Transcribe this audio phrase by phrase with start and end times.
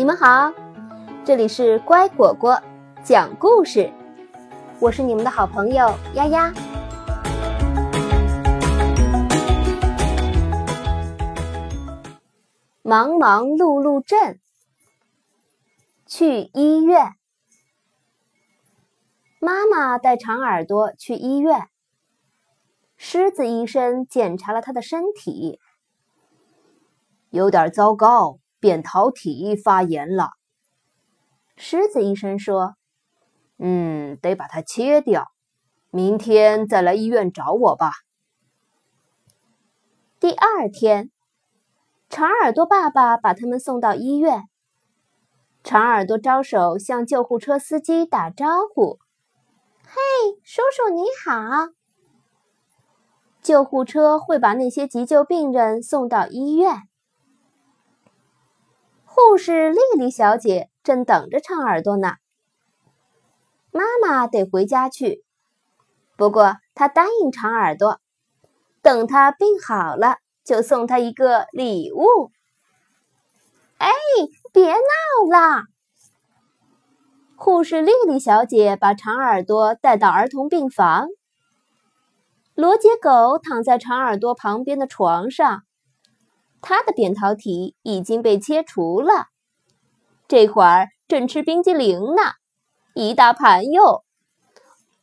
[0.00, 0.50] 你们好，
[1.26, 2.58] 这里是乖果果
[3.04, 3.92] 讲故事，
[4.80, 6.50] 我是你们的好朋友丫丫。
[12.80, 14.40] 忙忙碌碌镇，
[16.06, 17.12] 去医院。
[19.38, 21.68] 妈妈带长耳朵去医院，
[22.96, 25.60] 狮子医生检查了他的身体，
[27.28, 28.38] 有点糟糕。
[28.60, 30.32] 扁桃体发炎了，
[31.56, 32.76] 狮子医生说
[33.58, 35.32] ：“嗯，得把它切掉。
[35.90, 37.90] 明天再来医院找我吧。”
[40.20, 41.10] 第二天，
[42.10, 44.44] 长耳朵爸爸把他们送到医院。
[45.64, 48.98] 长耳朵招手向救护车司机打招呼
[49.84, 50.00] ：“嘿，
[50.44, 51.72] 叔叔你好！”
[53.40, 56.89] 救护车会把那些急救病人送到医院。
[59.30, 62.14] 护士丽丽小姐正等着长耳朵呢。
[63.70, 65.22] 妈妈得回家去，
[66.16, 68.00] 不过她答应长耳朵，
[68.82, 72.32] 等他病好了就送他一个礼物。
[73.78, 73.92] 哎，
[74.52, 75.62] 别闹了！
[77.36, 81.06] 护士丽丽小姐把长耳朵带到儿童病房。
[82.56, 85.62] 罗杰狗躺在长耳朵旁边的床上。
[86.62, 89.28] 他的扁桃体已经被切除了，
[90.28, 92.22] 这会儿正吃冰激凌呢，
[92.94, 94.04] 一大盘哟。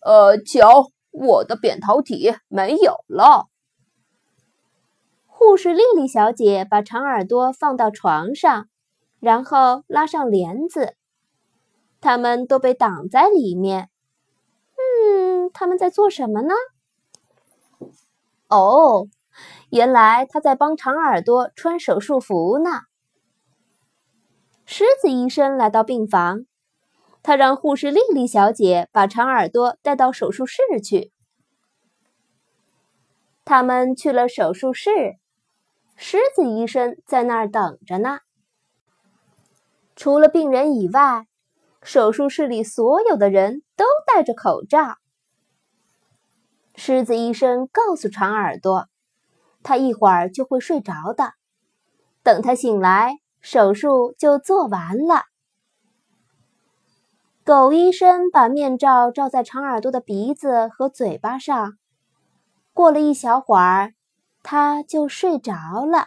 [0.00, 3.46] 呃，瞧，我的扁桃体没有了。
[5.26, 8.68] 护士丽丽小姐把长耳朵放到床上，
[9.18, 10.94] 然后拉上帘子，
[12.00, 13.90] 他们都被挡在里面。
[14.76, 16.54] 嗯，他们在做什么呢？
[18.48, 19.08] 哦。
[19.70, 22.82] 原来他在帮长耳朵穿手术服呢。
[24.64, 26.46] 狮子医生来到病房，
[27.22, 31.12] 他让护士丽丽小姐把长耳朵带到手术室去。
[33.44, 35.18] 他们去了手术室，
[35.96, 38.20] 狮子医生在那儿等着呢。
[39.94, 41.26] 除了病人以外，
[41.82, 44.96] 手术室里所有的人都戴着口罩。
[46.74, 48.88] 狮子医生告诉长耳朵。
[49.68, 51.32] 他一会儿就会睡着的，
[52.22, 55.24] 等他醒来，手术就做完了。
[57.44, 61.72] 狗医生把面罩罩在长耳朵的鼻子和嘴巴上，
[62.72, 63.94] 过了一小会儿，
[64.44, 65.52] 他就睡着
[65.84, 66.06] 了。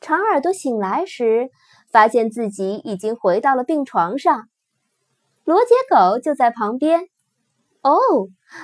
[0.00, 1.50] 长耳朵醒来时，
[1.88, 4.48] 发现自己已经回到了病床上。
[5.50, 7.08] 罗杰狗就在旁边。
[7.82, 7.98] 哦，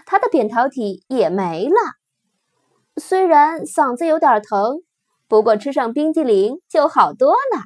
[0.06, 1.74] 它的扁桃体也没了。
[2.96, 4.84] 虽然嗓子有点疼，
[5.26, 7.64] 不过吃上冰激凌就好多了。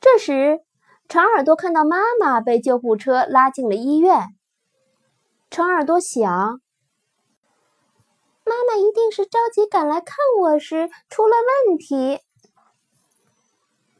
[0.00, 0.60] 这时，
[1.08, 4.28] 长耳朵看到妈妈被救护车拉进了医院。
[5.50, 6.30] 长耳朵想，
[8.44, 11.34] 妈妈一定是着急赶来看我时出了
[11.66, 12.20] 问题。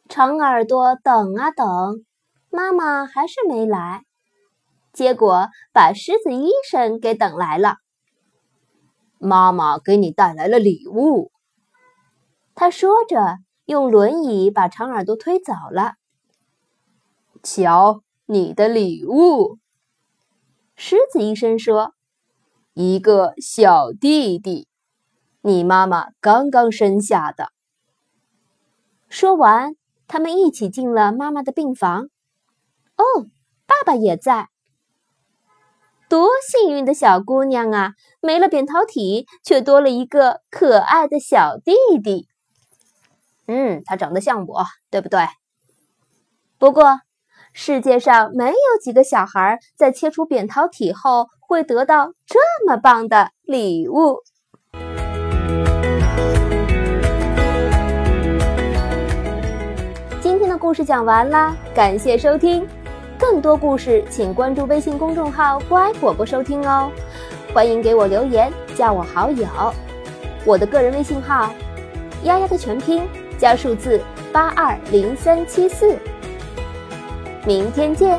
[0.09, 2.07] 长耳朵等啊等。
[2.51, 4.03] 妈妈还是没来，
[4.93, 7.77] 结果把狮子医生给等来了。
[9.19, 11.31] 妈妈给你带来了礼物，
[12.55, 15.95] 他说着，用轮椅把长耳朵推走了。
[17.43, 19.59] 瞧，你的礼物，
[20.75, 21.95] 狮子医生说
[22.75, 24.67] ：“一个小弟弟，
[25.43, 27.51] 你妈妈刚刚生下的。”
[29.09, 29.77] 说完，
[30.09, 32.09] 他们一起进了妈妈的病房。
[33.01, 33.27] 哦，
[33.67, 34.49] 爸爸也在。
[36.07, 37.93] 多幸运的小姑娘啊！
[38.21, 41.73] 没了扁桃体，却多了一个可爱的小弟
[42.03, 42.29] 弟。
[43.47, 45.21] 嗯，他长得像我，对不对？
[46.59, 47.01] 不过，
[47.55, 54.19] 世界上没有几个小孩在切除扁桃体后会得到这么棒的礼物。
[60.21, 62.67] 今天的故事讲完啦，感谢收听。
[63.21, 66.91] 更多故事，请关注微信公众号“乖果果”收听哦。
[67.53, 69.47] 欢迎给我留言，加我好友。
[70.47, 71.51] 我的个人微信号
[72.25, 73.07] “丫丫”的全拼
[73.37, 74.01] 加数字
[74.33, 75.99] 八二零三七四。
[77.45, 78.19] 明天见。